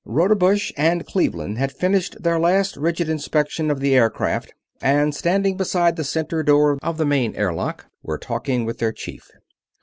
Rodebush 0.03 0.71
and 0.77 1.05
Cleveland 1.05 1.59
had 1.59 1.71
finished 1.71 2.23
their 2.23 2.39
last 2.39 2.75
rigid 2.75 3.07
inspection 3.07 3.69
of 3.69 3.79
the 3.81 3.93
aircraft 3.93 4.51
and, 4.81 5.13
standing 5.13 5.57
beside 5.57 5.95
the 5.95 6.03
center 6.03 6.41
door 6.41 6.79
of 6.81 6.97
the 6.97 7.05
main 7.05 7.35
airlock, 7.35 7.85
were 8.01 8.17
talking 8.17 8.65
with 8.65 8.79
their 8.79 8.93
chief. 8.93 9.29